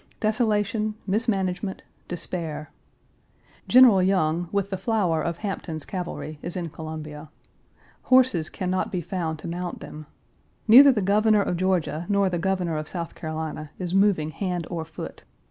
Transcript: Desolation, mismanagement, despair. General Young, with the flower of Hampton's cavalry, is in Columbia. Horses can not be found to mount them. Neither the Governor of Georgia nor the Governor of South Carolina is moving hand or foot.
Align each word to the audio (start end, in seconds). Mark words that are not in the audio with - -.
Desolation, 0.19 0.95
mismanagement, 1.05 1.83
despair. 2.07 2.71
General 3.67 4.01
Young, 4.01 4.49
with 4.51 4.71
the 4.71 4.77
flower 4.79 5.21
of 5.21 5.37
Hampton's 5.37 5.85
cavalry, 5.85 6.39
is 6.41 6.57
in 6.57 6.69
Columbia. 6.69 7.29
Horses 8.05 8.49
can 8.49 8.71
not 8.71 8.91
be 8.91 9.01
found 9.01 9.37
to 9.37 9.47
mount 9.47 9.79
them. 9.79 10.07
Neither 10.67 10.91
the 10.91 11.03
Governor 11.03 11.43
of 11.43 11.55
Georgia 11.55 12.07
nor 12.09 12.29
the 12.31 12.39
Governor 12.39 12.77
of 12.77 12.87
South 12.87 13.13
Carolina 13.13 13.69
is 13.77 13.93
moving 13.93 14.31
hand 14.31 14.65
or 14.71 14.85
foot. 14.85 15.21